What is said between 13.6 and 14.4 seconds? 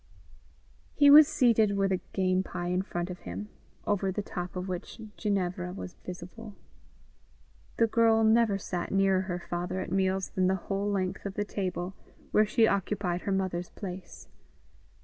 place.